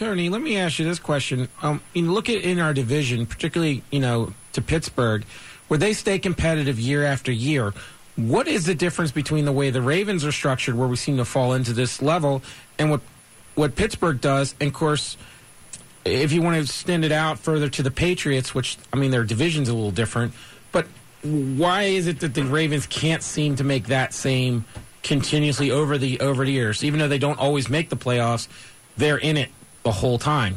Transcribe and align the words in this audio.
Tony, 0.00 0.30
let 0.30 0.40
me 0.40 0.56
ask 0.56 0.78
you 0.78 0.86
this 0.86 0.98
question. 0.98 1.46
Um, 1.60 1.82
look 1.94 2.30
at 2.30 2.36
in 2.36 2.58
our 2.58 2.72
division, 2.72 3.26
particularly 3.26 3.82
you 3.90 4.00
know 4.00 4.32
to 4.54 4.62
Pittsburgh, 4.62 5.24
where 5.68 5.76
they 5.76 5.92
stay 5.92 6.18
competitive 6.18 6.80
year 6.80 7.04
after 7.04 7.30
year. 7.30 7.74
What 8.16 8.48
is 8.48 8.64
the 8.64 8.74
difference 8.74 9.12
between 9.12 9.44
the 9.44 9.52
way 9.52 9.68
the 9.68 9.82
Ravens 9.82 10.24
are 10.24 10.32
structured, 10.32 10.74
where 10.74 10.88
we 10.88 10.96
seem 10.96 11.18
to 11.18 11.26
fall 11.26 11.52
into 11.52 11.74
this 11.74 12.00
level, 12.00 12.42
and 12.78 12.90
what 12.90 13.02
what 13.56 13.76
Pittsburgh 13.76 14.22
does? 14.22 14.54
And 14.58 14.68
of 14.68 14.72
course, 14.72 15.18
if 16.06 16.32
you 16.32 16.40
want 16.40 16.54
to 16.54 16.62
extend 16.62 17.04
it 17.04 17.12
out 17.12 17.38
further 17.38 17.68
to 17.68 17.82
the 17.82 17.90
Patriots, 17.90 18.54
which 18.54 18.78
I 18.94 18.96
mean 18.96 19.10
their 19.10 19.24
division's 19.24 19.68
a 19.68 19.74
little 19.74 19.90
different, 19.90 20.32
but 20.72 20.86
why 21.22 21.82
is 21.82 22.06
it 22.06 22.20
that 22.20 22.32
the 22.32 22.44
Ravens 22.44 22.86
can't 22.86 23.22
seem 23.22 23.54
to 23.56 23.64
make 23.64 23.88
that 23.88 24.14
same 24.14 24.64
continuously 25.02 25.70
over 25.70 25.98
the 25.98 26.20
over 26.20 26.46
the 26.46 26.52
years, 26.52 26.82
even 26.84 27.00
though 27.00 27.08
they 27.08 27.18
don't 27.18 27.38
always 27.38 27.68
make 27.68 27.90
the 27.90 27.98
playoffs, 27.98 28.48
they're 28.96 29.18
in 29.18 29.36
it 29.36 29.50
the 29.82 29.92
whole 29.92 30.18
time. 30.18 30.56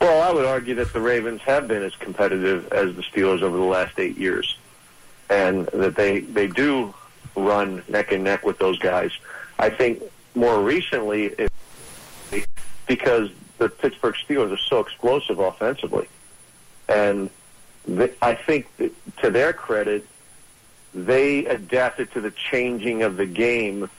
Well, 0.00 0.22
I 0.22 0.32
would 0.32 0.44
argue 0.44 0.76
that 0.76 0.92
the 0.92 1.00
Ravens 1.00 1.40
have 1.42 1.66
been 1.66 1.82
as 1.82 1.94
competitive 1.96 2.72
as 2.72 2.94
the 2.94 3.02
Steelers 3.02 3.42
over 3.42 3.56
the 3.56 3.64
last 3.64 3.98
eight 3.98 4.16
years, 4.16 4.56
and 5.28 5.66
that 5.68 5.96
they 5.96 6.20
they 6.20 6.46
do 6.46 6.94
run 7.34 7.82
neck 7.88 8.12
and 8.12 8.24
neck 8.24 8.44
with 8.44 8.58
those 8.58 8.78
guys. 8.78 9.10
I 9.58 9.70
think 9.70 10.02
more 10.34 10.62
recently, 10.62 11.26
it, 11.26 11.52
because 12.86 13.30
the 13.58 13.68
Pittsburgh 13.68 14.14
Steelers 14.14 14.52
are 14.52 14.56
so 14.56 14.78
explosive 14.78 15.40
offensively, 15.40 16.08
and 16.88 17.28
the, 17.86 18.12
I 18.22 18.34
think 18.34 18.68
that 18.76 18.92
to 19.18 19.30
their 19.30 19.52
credit, 19.52 20.06
they 20.94 21.44
adapted 21.46 22.12
to 22.12 22.20
the 22.20 22.30
changing 22.30 23.02
of 23.02 23.16
the 23.16 23.26
game 23.26 23.90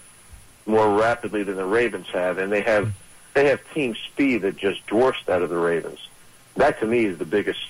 more 0.65 0.98
rapidly 0.98 1.43
than 1.43 1.57
the 1.57 1.65
Ravens 1.65 2.07
have, 2.07 2.37
and 2.37 2.51
they 2.51 2.61
have 2.61 2.93
they 3.39 3.48
have 3.48 3.61
team 3.73 3.95
speed 3.95 4.41
that 4.41 4.57
just 4.57 4.85
dwarfs 4.88 5.23
that 5.25 5.41
of 5.41 5.49
the 5.49 5.57
Ravens. 5.57 6.09
That 6.57 6.77
to 6.81 6.85
me 6.85 7.05
is 7.05 7.20
the 7.20 7.25
biggest 7.25 7.62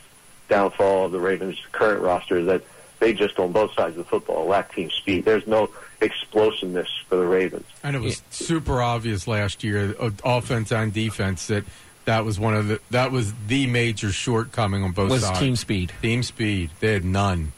downfall 0.47 1.05
of 1.05 1.11
the 1.11 1.19
Ravens' 1.19 1.59
current 1.71 2.01
roster 2.01 2.43
that 2.45 2.63
they 2.97 3.13
just 3.13 3.37
on 3.37 3.51
both 3.51 3.75
sides 3.75 3.91
of 3.91 3.97
the 3.97 4.03
football 4.03 4.47
lack 4.47 4.73
team 4.73 4.89
speed. 4.89 5.25
There's 5.25 5.45
no 5.45 5.69
explosiveness 6.01 6.89
for 7.07 7.17
the 7.17 7.25
Ravens. 7.25 7.67
And 7.83 7.95
it 7.95 7.99
was 7.99 8.23
super 8.31 8.81
obvious 8.81 9.27
last 9.27 9.63
year, 9.63 9.95
uh, 9.99 10.09
offense 10.23 10.71
and 10.71 10.91
defense, 10.91 11.45
that 11.47 11.65
that 12.05 12.25
was 12.25 12.39
one 12.39 12.55
of 12.55 12.67
the 12.67 12.79
that 12.89 13.11
was 13.11 13.31
the 13.45 13.67
major 13.67 14.11
shortcoming 14.11 14.83
on 14.83 14.91
both 14.91 15.11
was 15.11 15.21
sides. 15.21 15.37
team 15.37 15.55
speed. 15.55 15.91
Team 16.01 16.23
speed. 16.23 16.71
They 16.79 16.93
had 16.93 17.05
none. 17.05 17.51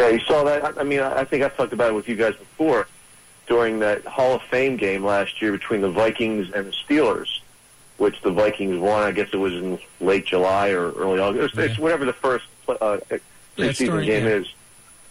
Yeah, 0.00 0.08
you 0.08 0.20
saw 0.20 0.44
that. 0.44 0.78
I 0.78 0.82
mean, 0.82 1.00
I 1.00 1.24
think 1.24 1.42
I've 1.42 1.54
talked 1.58 1.74
about 1.74 1.90
it 1.90 1.94
with 1.94 2.08
you 2.08 2.16
guys 2.16 2.34
before 2.36 2.86
during 3.46 3.78
that 3.80 4.04
Hall 4.04 4.34
of 4.34 4.42
Fame 4.42 4.76
game 4.76 5.04
last 5.04 5.40
year 5.40 5.52
between 5.52 5.80
the 5.80 5.90
Vikings 5.90 6.50
and 6.52 6.66
the 6.66 6.72
Steelers, 6.72 7.40
which 7.96 8.20
the 8.22 8.30
Vikings 8.32 8.78
won. 8.78 9.02
I 9.02 9.12
guess 9.12 9.28
it 9.32 9.36
was 9.36 9.52
in 9.54 9.78
late 10.00 10.26
July 10.26 10.70
or 10.70 10.90
early 10.92 11.20
August. 11.20 11.56
It's, 11.56 11.72
it's 11.72 11.78
whatever 11.78 12.04
the 12.04 12.12
first 12.12 12.46
uh, 12.68 12.98
preseason 13.56 14.00
Yeah, 14.00 14.04
game 14.04 14.24
yeah. 14.24 14.30
is. 14.30 14.46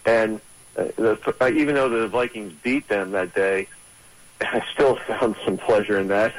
And 0.06 0.42
uh, 0.78 0.84
the, 0.98 1.36
uh, 1.42 1.48
even 1.50 1.76
though 1.76 1.90
the 1.90 2.08
Vikings 2.08 2.54
beat 2.62 2.88
them 2.90 3.12
that 3.12 3.34
day, 3.34 3.68
I 4.42 4.64
still 4.74 4.96
found 5.08 5.36
some 5.46 5.58
pleasure 5.58 5.98
in 6.00 6.10
that. 6.10 6.34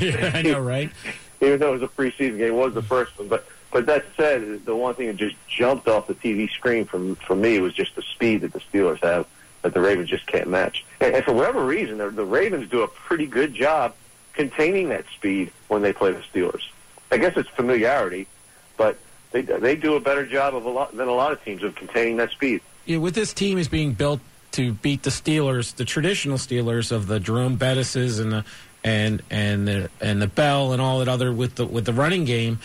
yeah, 0.00 0.30
I 0.34 0.42
know, 0.42 0.60
right? 0.60 0.90
even 1.42 1.60
though 1.60 1.74
it 1.74 1.80
was 1.80 1.82
a 1.82 1.88
preseason 1.88 2.38
game, 2.38 2.48
it 2.48 2.54
was 2.54 2.72
the 2.74 2.82
first 2.82 3.18
one. 3.18 3.28
But 3.28 3.46
but 3.70 3.84
that 3.86 4.06
said, 4.16 4.64
the 4.64 4.74
one 4.74 4.94
thing 4.94 5.08
that 5.08 5.16
just 5.16 5.36
jumped 5.48 5.86
off 5.86 6.06
the 6.06 6.14
TV 6.14 6.48
screen 6.50 6.86
from 6.86 7.16
for 7.16 7.36
me 7.36 7.60
was 7.60 7.74
just 7.74 7.94
the 7.94 8.00
speed 8.02 8.40
that 8.40 8.54
the 8.54 8.60
Steelers 8.60 9.02
have 9.02 9.26
that 9.66 9.74
the 9.74 9.80
Ravens 9.80 10.08
just 10.08 10.26
can't 10.26 10.48
match. 10.48 10.84
And, 11.00 11.16
and 11.16 11.24
for 11.24 11.32
whatever 11.32 11.64
reason, 11.64 11.98
the, 11.98 12.24
Ravens 12.24 12.70
do 12.70 12.82
a 12.82 12.88
pretty 12.88 13.26
good 13.26 13.52
job 13.52 13.94
containing 14.32 14.90
that 14.90 15.04
speed 15.12 15.50
when 15.66 15.82
they 15.82 15.92
play 15.92 16.12
the 16.12 16.20
Steelers. 16.20 16.62
I 17.10 17.18
guess 17.18 17.36
it's 17.36 17.48
familiarity, 17.48 18.28
but 18.76 18.96
they 19.32 19.42
they 19.42 19.74
do 19.76 19.94
a 19.94 20.00
better 20.00 20.24
job 20.24 20.54
of 20.54 20.64
a 20.64 20.68
lot 20.68 20.96
than 20.96 21.08
a 21.08 21.12
lot 21.12 21.32
of 21.32 21.42
teams 21.44 21.62
of 21.62 21.74
containing 21.74 22.16
that 22.18 22.30
speed. 22.30 22.60
Yeah, 22.84 22.98
with 22.98 23.14
this 23.14 23.32
team 23.32 23.58
is 23.58 23.68
being 23.68 23.92
built 23.92 24.20
to 24.52 24.72
beat 24.72 25.02
the 25.02 25.10
Steelers, 25.10 25.74
the 25.74 25.84
traditional 25.84 26.38
Steelers 26.38 26.92
of 26.92 27.06
the 27.08 27.18
Jerome 27.18 27.58
Bettises 27.58 28.20
and 28.20 28.32
the 28.32 28.44
and 28.84 29.22
and 29.30 29.66
the 29.66 29.90
and 30.00 30.22
the 30.22 30.28
Bell 30.28 30.72
and 30.72 30.80
all 30.80 31.00
that 31.00 31.08
other 31.08 31.32
with 31.32 31.56
the 31.56 31.66
with 31.66 31.86
the 31.86 31.92
running 31.92 32.24
game. 32.24 32.60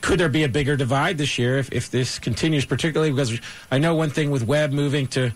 Could 0.00 0.18
there 0.18 0.28
be 0.28 0.42
a 0.42 0.48
bigger 0.48 0.76
divide 0.76 1.18
this 1.18 1.38
year 1.38 1.58
if, 1.58 1.70
if 1.70 1.90
this 1.90 2.18
continues, 2.18 2.64
particularly 2.64 3.12
because 3.12 3.38
I 3.70 3.78
know 3.78 3.94
one 3.94 4.10
thing 4.10 4.30
with 4.30 4.42
Webb 4.42 4.72
moving 4.72 5.06
to 5.08 5.32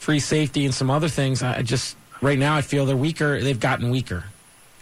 free 0.00 0.18
safety 0.18 0.64
and 0.64 0.74
some 0.74 0.90
other 0.90 1.08
things. 1.08 1.42
I 1.42 1.62
just 1.62 1.96
right 2.20 2.38
now 2.38 2.56
I 2.56 2.62
feel 2.62 2.86
they're 2.86 2.96
weaker. 2.96 3.40
They've 3.40 3.60
gotten 3.60 3.90
weaker 3.90 4.24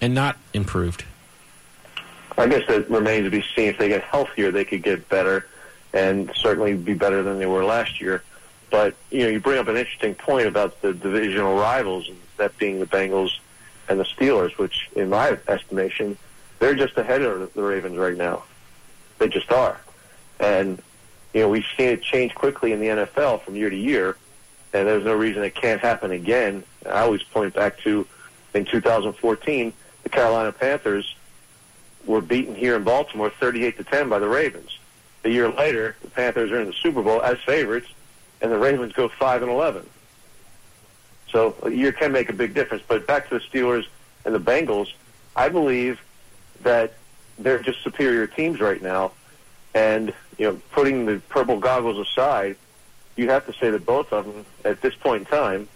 and 0.01 0.15
not 0.15 0.37
improved. 0.55 1.05
I 2.39 2.47
guess 2.47 2.63
it 2.69 2.89
remains 2.89 3.25
to 3.25 3.31
be 3.31 3.45
seen. 3.55 3.69
If 3.69 3.79
they 3.79 3.89
get 3.89 4.05
healthier, 4.05 4.53
they 4.53 4.65
could 4.65 4.85
get 4.85 5.09
better, 5.09 5.47
and 5.93 6.31
certainly 6.37 6.75
be 6.75 6.95
better 6.95 7.25
than 7.25 7.41
they 7.41 7.47
were 7.47 7.65
last 7.65 8.01
year. 8.01 8.23
But 8.71 8.95
you 9.11 9.25
know, 9.25 9.29
you 9.29 9.41
bring 9.41 9.59
up 9.59 9.67
an 9.67 9.77
interesting 9.77 10.15
point 10.15 10.47
about 10.47 10.81
the 10.81 10.95
divisional 10.95 11.57
rivals, 11.57 12.09
that 12.37 12.57
being 12.57 12.79
the 12.79 12.87
Bengals 12.87 13.39
and 13.89 13.99
the 13.99 14.05
Steelers, 14.05 14.57
which, 14.57 14.89
in 14.95 15.11
my 15.11 15.37
estimation, 15.49 16.17
they're 16.61 16.77
just 16.77 16.97
ahead 16.97 17.23
of 17.23 17.53
the 17.55 17.63
Ravens 17.63 17.97
right 17.97 18.17
now. 18.17 18.45
They 19.19 19.29
just 19.29 19.51
are, 19.51 19.81
and 20.39 20.81
you 21.35 21.41
know 21.41 21.49
we've 21.49 21.67
seen 21.77 21.89
it 21.89 22.03
change 22.03 22.37
quickly 22.37 22.71
in 22.71 22.79
the 22.79 22.87
NFL 22.87 23.43
from 23.43 23.57
year 23.57 23.69
to 23.69 23.77
year, 23.77 24.17
and 24.73 24.87
there's 24.87 25.05
no 25.05 25.15
reason 25.15 25.43
it 25.43 25.55
can't 25.55 25.81
happen 25.81 26.11
again. 26.11 26.63
I 26.87 27.01
always 27.01 27.23
point 27.23 27.55
back 27.55 27.79
to 27.81 28.07
in 28.55 28.65
2014, 28.65 29.73
the 30.03 30.09
Carolina 30.09 30.53
Panthers 30.53 31.15
were 32.07 32.21
beaten 32.21 32.55
here 32.55 32.77
in 32.77 32.85
Baltimore 32.85 33.31
38 33.31 33.77
to 33.77 33.85
10 33.85 34.09
by 34.09 34.19
the 34.19 34.29
Ravens. 34.29 34.79
A 35.25 35.29
year 35.29 35.51
later, 35.51 35.97
the 36.03 36.11
Panthers 36.11 36.51
are 36.51 36.61
in 36.61 36.67
the 36.67 36.73
Super 36.73 37.03
Bowl 37.03 37.21
as 37.23 37.39
favorites, 37.41 37.89
and 38.41 38.51
the 38.51 38.59
Ravens 38.59 38.93
go 38.93 39.09
5 39.09 39.43
and 39.43 39.51
11. 39.51 39.87
So 41.31 41.55
a 41.63 41.71
year 41.71 41.93
can 41.93 42.13
make 42.13 42.31
a 42.31 42.33
big 42.33 42.55
difference. 42.55 42.83
But 42.87 43.07
back 43.07 43.29
to 43.29 43.39
the 43.39 43.45
Steelers 43.45 43.87
and 44.25 44.35
the 44.35 44.41
Bengals, 44.41 44.93
I 45.37 45.49
believe 45.49 46.01
that 46.63 46.95
they're 47.39 47.59
just 47.59 47.83
superior 47.83 48.27
teams 48.27 48.61
right 48.61 48.81
now. 48.81 49.13
And 49.75 50.15
you 50.39 50.47
know, 50.47 50.61
putting 50.73 51.05
the 51.05 51.21
purple 51.29 51.59
goggles 51.59 52.09
aside, 52.09 52.57
you 53.19 53.29
have 53.29 53.45
to 53.47 53.53
say 53.53 53.71
that 53.71 53.85
both 53.85 54.13
of 54.13 54.25
them, 54.25 54.47
at 54.65 54.81
this 54.81 54.95
point 54.95 55.23
in 55.23 55.27
time, 55.27 55.69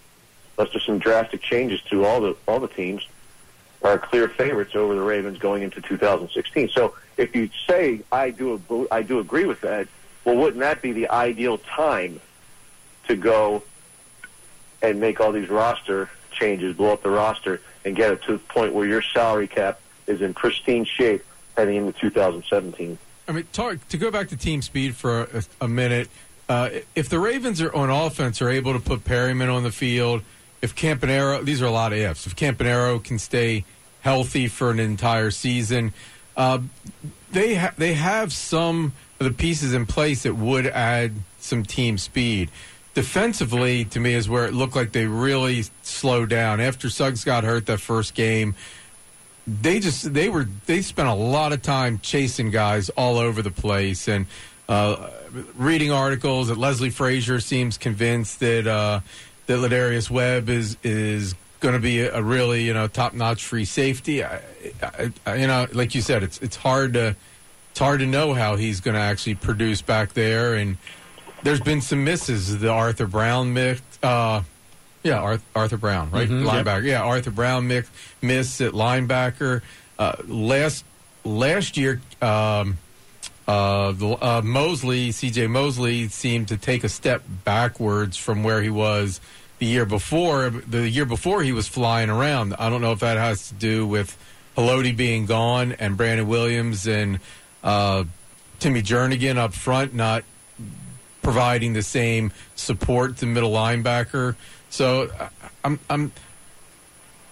unless 0.56 0.72
there's 0.72 0.86
some 0.86 1.00
drastic 1.00 1.42
changes 1.42 1.82
to 1.90 2.04
all 2.04 2.20
the 2.20 2.36
all 2.46 2.60
the 2.60 2.68
teams, 2.68 3.06
are 3.82 3.98
clear 3.98 4.28
favorites 4.28 4.76
over 4.76 4.94
the 4.94 5.02
Ravens 5.02 5.38
going 5.38 5.64
into 5.64 5.80
2016. 5.80 6.68
So 6.68 6.94
if 7.16 7.34
you 7.34 7.50
say 7.66 8.00
I 8.12 8.30
do 8.30 8.86
I 8.90 9.02
do 9.02 9.18
agree 9.18 9.44
with 9.44 9.60
that, 9.62 9.88
well, 10.24 10.36
wouldn't 10.36 10.60
that 10.60 10.80
be 10.80 10.92
the 10.92 11.10
ideal 11.10 11.58
time 11.58 12.20
to 13.08 13.16
go 13.16 13.64
and 14.80 15.00
make 15.00 15.20
all 15.20 15.32
these 15.32 15.48
roster 15.48 16.08
changes, 16.30 16.76
blow 16.76 16.92
up 16.92 17.02
the 17.02 17.10
roster, 17.10 17.60
and 17.84 17.96
get 17.96 18.12
it 18.12 18.22
to 18.22 18.32
the 18.32 18.38
point 18.38 18.72
where 18.72 18.86
your 18.86 19.02
salary 19.02 19.48
cap 19.48 19.80
is 20.06 20.22
in 20.22 20.32
pristine 20.32 20.84
shape 20.84 21.24
heading 21.56 21.76
into 21.76 21.92
2017? 22.00 22.98
I 23.28 23.32
mean, 23.32 23.46
talk, 23.52 23.88
to 23.88 23.98
go 23.98 24.10
back 24.10 24.28
to 24.28 24.36
team 24.36 24.62
speed 24.62 24.96
for 24.96 25.22
a, 25.22 25.44
a 25.62 25.68
minute, 25.68 26.08
uh, 26.52 26.68
if 26.94 27.08
the 27.08 27.18
Ravens 27.18 27.62
are 27.62 27.74
on 27.74 27.88
offense 27.88 28.42
are 28.42 28.50
able 28.50 28.74
to 28.74 28.78
put 28.78 29.04
Perriman 29.04 29.50
on 29.50 29.62
the 29.62 29.70
field, 29.70 30.20
if 30.60 30.76
Campanaro, 30.76 31.42
these 31.42 31.62
are 31.62 31.66
a 31.66 31.70
lot 31.70 31.94
of 31.94 31.98
ifs. 31.98 32.26
If 32.26 32.36
Campanaro 32.36 33.02
can 33.02 33.18
stay 33.18 33.64
healthy 34.02 34.48
for 34.48 34.70
an 34.70 34.78
entire 34.78 35.30
season, 35.30 35.94
uh, 36.36 36.58
they 37.30 37.54
ha- 37.54 37.72
they 37.78 37.94
have 37.94 38.34
some 38.34 38.92
of 39.18 39.24
the 39.24 39.32
pieces 39.32 39.72
in 39.72 39.86
place 39.86 40.24
that 40.24 40.36
would 40.36 40.66
add 40.66 41.12
some 41.38 41.62
team 41.62 41.96
speed. 41.96 42.50
Defensively, 42.92 43.86
to 43.86 43.98
me, 43.98 44.12
is 44.12 44.28
where 44.28 44.44
it 44.44 44.52
looked 44.52 44.76
like 44.76 44.92
they 44.92 45.06
really 45.06 45.64
slowed 45.82 46.28
down 46.28 46.60
after 46.60 46.90
Suggs 46.90 47.24
got 47.24 47.44
hurt 47.44 47.64
that 47.64 47.80
first 47.80 48.14
game 48.14 48.54
they 49.44 49.80
just 49.80 50.14
they 50.14 50.28
were 50.28 50.46
they 50.66 50.80
spent 50.82 51.08
a 51.08 51.14
lot 51.14 51.52
of 51.52 51.60
time 51.62 51.98
chasing 51.98 52.50
guys 52.50 52.90
all 52.90 53.18
over 53.18 53.42
the 53.42 53.50
place 53.50 54.06
and 54.06 54.26
uh, 54.72 55.10
reading 55.56 55.90
articles 55.92 56.48
that 56.48 56.56
Leslie 56.56 56.90
Frazier 56.90 57.40
seems 57.40 57.76
convinced 57.76 58.40
that 58.40 58.66
uh, 58.66 59.00
that 59.46 59.58
Lardarius 59.58 60.10
Webb 60.10 60.48
is 60.48 60.76
is 60.82 61.34
going 61.60 61.74
to 61.74 61.80
be 61.80 62.00
a, 62.00 62.22
really 62.22 62.64
you 62.64 62.72
know 62.72 62.88
top 62.88 63.12
notch 63.12 63.44
free 63.44 63.64
safety. 63.66 64.24
I, 64.24 64.40
I, 64.82 65.12
I, 65.26 65.34
you 65.36 65.46
know, 65.46 65.66
like 65.72 65.94
you 65.94 66.00
said, 66.00 66.22
it's 66.22 66.38
it's 66.40 66.56
hard 66.56 66.94
to 66.94 67.14
it's 67.70 67.78
hard 67.78 68.00
to 68.00 68.06
know 68.06 68.32
how 68.34 68.56
he's 68.56 68.80
going 68.80 68.94
to 68.94 69.00
actually 69.00 69.34
produce 69.34 69.82
back 69.82 70.14
there. 70.14 70.54
And 70.54 70.78
there's 71.42 71.60
been 71.60 71.80
some 71.80 72.04
misses. 72.04 72.58
The 72.58 72.70
Arthur 72.70 73.06
Brown 73.06 73.52
myth. 73.52 73.82
Uh, 74.02 74.42
yeah, 75.02 75.18
Arthur, 75.18 75.44
Arthur 75.54 75.76
Brown, 75.76 76.10
right? 76.10 76.28
Mhm, 76.28 76.44
yep. 76.44 76.64
linebacker. 76.64 76.84
Yeah, 76.84 77.02
Arthur 77.02 77.30
Brown 77.30 77.66
miss, 77.66 77.88
miss 78.22 78.60
at 78.60 78.72
linebacker. 78.72 79.60
Uh, 79.98 80.14
last 80.26 80.84
last 81.24 81.76
year, 81.76 82.00
um, 82.20 82.78
uh, 83.52 83.92
the, 83.92 84.08
uh, 84.08 84.40
Mosley, 84.42 85.12
C.J. 85.12 85.46
Mosley, 85.46 86.08
seemed 86.08 86.48
to 86.48 86.56
take 86.56 86.84
a 86.84 86.88
step 86.88 87.22
backwards 87.44 88.16
from 88.16 88.42
where 88.44 88.62
he 88.62 88.70
was 88.70 89.20
the 89.58 89.66
year 89.66 89.84
before. 89.84 90.48
The 90.48 90.88
year 90.88 91.04
before 91.04 91.42
he 91.42 91.52
was 91.52 91.68
flying 91.68 92.08
around. 92.08 92.54
I 92.58 92.70
don't 92.70 92.80
know 92.80 92.92
if 92.92 93.00
that 93.00 93.18
has 93.18 93.48
to 93.48 93.54
do 93.54 93.86
with 93.86 94.16
Haloti 94.56 94.96
being 94.96 95.26
gone 95.26 95.72
and 95.72 95.98
Brandon 95.98 96.26
Williams 96.26 96.86
and 96.86 97.20
uh, 97.62 98.04
Timmy 98.58 98.80
Jernigan 98.80 99.36
up 99.36 99.52
front 99.52 99.92
not 99.92 100.24
providing 101.20 101.74
the 101.74 101.82
same 101.82 102.32
support 102.54 103.18
to 103.18 103.26
middle 103.26 103.50
linebacker. 103.50 104.34
So 104.70 105.10
I'm, 105.62 105.78
I'm 105.90 106.10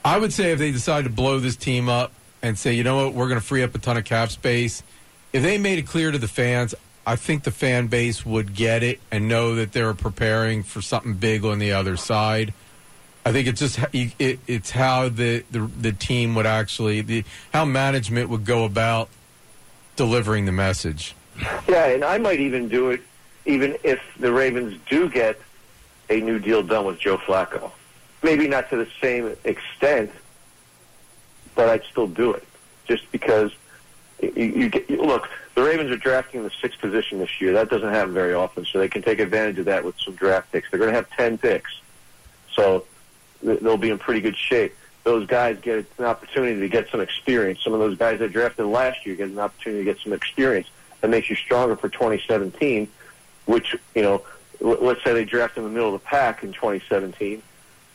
I 0.04 0.18
would 0.18 0.34
say 0.34 0.52
if 0.52 0.58
they 0.58 0.70
decide 0.70 1.04
to 1.04 1.10
blow 1.10 1.40
this 1.40 1.56
team 1.56 1.88
up 1.88 2.12
and 2.42 2.58
say, 2.58 2.74
you 2.74 2.84
know 2.84 3.06
what, 3.06 3.14
we're 3.14 3.28
going 3.28 3.40
to 3.40 3.46
free 3.46 3.62
up 3.62 3.74
a 3.74 3.78
ton 3.78 3.96
of 3.96 4.04
cap 4.04 4.30
space. 4.30 4.82
If 5.32 5.42
they 5.42 5.58
made 5.58 5.78
it 5.78 5.86
clear 5.86 6.10
to 6.10 6.18
the 6.18 6.28
fans, 6.28 6.74
I 7.06 7.16
think 7.16 7.44
the 7.44 7.50
fan 7.50 7.86
base 7.86 8.26
would 8.26 8.54
get 8.54 8.82
it 8.82 9.00
and 9.10 9.28
know 9.28 9.54
that 9.54 9.72
they're 9.72 9.94
preparing 9.94 10.62
for 10.62 10.82
something 10.82 11.14
big 11.14 11.44
on 11.44 11.58
the 11.58 11.72
other 11.72 11.96
side. 11.96 12.52
I 13.24 13.32
think 13.32 13.48
it's 13.48 13.60
just 13.60 13.78
it, 13.92 14.40
it's 14.46 14.70
how 14.70 15.08
the, 15.08 15.44
the 15.50 15.60
the 15.60 15.92
team 15.92 16.34
would 16.34 16.46
actually 16.46 17.02
the 17.02 17.24
how 17.52 17.64
management 17.64 18.30
would 18.30 18.44
go 18.44 18.64
about 18.64 19.08
delivering 19.96 20.46
the 20.46 20.52
message. 20.52 21.14
Yeah, 21.68 21.86
and 21.86 22.04
I 22.04 22.18
might 22.18 22.40
even 22.40 22.68
do 22.68 22.90
it 22.90 23.02
even 23.46 23.76
if 23.82 24.00
the 24.18 24.32
Ravens 24.32 24.78
do 24.88 25.08
get 25.08 25.38
a 26.08 26.20
new 26.20 26.38
deal 26.38 26.62
done 26.62 26.86
with 26.86 26.98
Joe 26.98 27.18
Flacco. 27.18 27.70
Maybe 28.22 28.48
not 28.48 28.68
to 28.70 28.76
the 28.76 28.88
same 29.00 29.36
extent, 29.44 30.10
but 31.54 31.68
I'd 31.68 31.84
still 31.84 32.06
do 32.06 32.32
it 32.32 32.46
just 32.86 33.10
because 33.12 33.52
you, 34.22 34.44
you 34.44 34.68
get 34.68 34.90
look. 34.90 35.28
The 35.54 35.62
Ravens 35.62 35.90
are 35.90 35.96
drafting 35.96 36.42
the 36.42 36.50
sixth 36.60 36.80
position 36.80 37.18
this 37.18 37.40
year. 37.40 37.52
That 37.52 37.68
doesn't 37.68 37.88
happen 37.88 38.14
very 38.14 38.34
often, 38.34 38.64
so 38.64 38.78
they 38.78 38.88
can 38.88 39.02
take 39.02 39.18
advantage 39.18 39.58
of 39.58 39.64
that 39.66 39.84
with 39.84 39.98
some 39.98 40.14
draft 40.14 40.52
picks. 40.52 40.70
They're 40.70 40.78
going 40.78 40.90
to 40.90 40.96
have 40.96 41.10
ten 41.10 41.38
picks, 41.38 41.80
so 42.52 42.84
they'll 43.42 43.76
be 43.76 43.90
in 43.90 43.98
pretty 43.98 44.20
good 44.20 44.36
shape. 44.36 44.74
Those 45.04 45.26
guys 45.26 45.58
get 45.62 45.86
an 45.98 46.04
opportunity 46.04 46.60
to 46.60 46.68
get 46.68 46.90
some 46.90 47.00
experience. 47.00 47.60
Some 47.62 47.72
of 47.72 47.80
those 47.80 47.96
guys 47.96 48.18
that 48.18 48.32
drafted 48.32 48.66
last 48.66 49.06
year 49.06 49.16
get 49.16 49.30
an 49.30 49.38
opportunity 49.38 49.84
to 49.84 49.92
get 49.92 50.02
some 50.02 50.12
experience 50.12 50.68
that 51.00 51.08
makes 51.08 51.30
you 51.30 51.36
stronger 51.36 51.76
for 51.76 51.88
2017. 51.88 52.88
Which 53.46 53.74
you 53.94 54.02
know, 54.02 54.22
let's 54.60 55.02
say 55.02 55.14
they 55.14 55.24
draft 55.24 55.56
in 55.56 55.64
the 55.64 55.70
middle 55.70 55.94
of 55.94 56.00
the 56.00 56.06
pack 56.06 56.42
in 56.42 56.52
2017, 56.52 57.42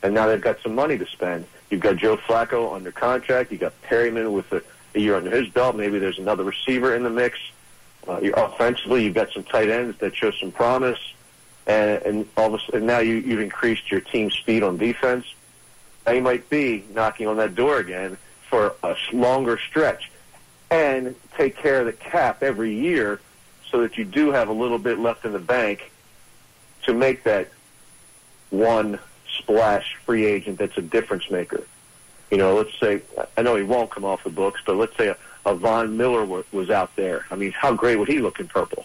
and 0.02 0.14
now 0.14 0.26
they've 0.26 0.40
got 0.40 0.60
some 0.62 0.74
money 0.74 0.98
to 0.98 1.06
spend. 1.06 1.46
You've 1.70 1.80
got 1.80 1.96
Joe 1.96 2.16
Flacco 2.16 2.74
under 2.74 2.92
contract. 2.92 3.50
You've 3.50 3.60
got 3.60 3.72
Perriman 3.82 4.32
with 4.32 4.52
a, 4.52 4.62
a 4.96 5.00
year 5.00 5.14
under 5.14 5.30
his 5.30 5.48
belt. 5.48 5.76
Maybe 5.76 5.98
there's 5.98 6.18
another 6.18 6.42
receiver 6.42 6.94
in 6.94 7.02
the 7.02 7.10
mix. 7.10 7.38
Uh, 8.08 8.18
you're 8.22 8.38
offensively, 8.38 9.04
you've 9.04 9.14
got 9.14 9.30
some 9.32 9.44
tight 9.44 9.68
ends 9.68 9.98
that 9.98 10.16
show 10.16 10.30
some 10.30 10.50
promise, 10.50 10.98
and, 11.66 12.02
and 12.02 12.28
all 12.36 12.54
of 12.54 12.60
a 12.60 12.64
sudden 12.64 12.86
now 12.86 13.00
you, 13.00 13.16
you've 13.16 13.40
increased 13.40 13.90
your 13.90 14.00
team 14.00 14.30
speed 14.30 14.62
on 14.62 14.76
defense. 14.76 15.26
You 16.08 16.22
might 16.22 16.48
be 16.48 16.84
knocking 16.94 17.26
on 17.26 17.36
that 17.38 17.54
door 17.54 17.78
again 17.78 18.16
for 18.48 18.74
a 18.82 18.96
longer 19.12 19.58
stretch, 19.58 20.10
and 20.70 21.16
take 21.36 21.56
care 21.56 21.80
of 21.80 21.86
the 21.86 21.92
cap 21.92 22.42
every 22.42 22.74
year, 22.74 23.20
so 23.70 23.80
that 23.82 23.98
you 23.98 24.04
do 24.04 24.30
have 24.30 24.48
a 24.48 24.52
little 24.52 24.78
bit 24.78 25.00
left 25.00 25.24
in 25.24 25.32
the 25.32 25.40
bank 25.40 25.90
to 26.84 26.94
make 26.94 27.24
that 27.24 27.48
one 28.50 29.00
splash 29.38 29.96
free 30.06 30.24
agent 30.24 30.58
that's 30.58 30.78
a 30.78 30.82
difference 30.82 31.28
maker. 31.28 31.64
You 32.30 32.38
know, 32.38 32.56
let's 32.56 32.78
say 32.80 33.02
I 33.36 33.42
know 33.42 33.54
he 33.54 33.62
won't 33.62 33.90
come 33.90 34.04
off 34.04 34.24
the 34.24 34.30
books, 34.30 34.60
but 34.66 34.76
let's 34.76 34.96
say 34.96 35.08
a, 35.08 35.16
a 35.44 35.54
Von 35.54 35.96
Miller 35.96 36.20
w- 36.22 36.44
was 36.52 36.70
out 36.70 36.94
there. 36.96 37.24
I 37.30 37.36
mean, 37.36 37.52
how 37.52 37.72
great 37.72 37.96
would 37.96 38.08
he 38.08 38.18
look 38.18 38.40
in 38.40 38.48
purple? 38.48 38.84